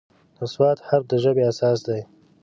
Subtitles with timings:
[0.37, 0.55] د "ص"
[0.87, 2.01] حرف د ژبې اساس دی.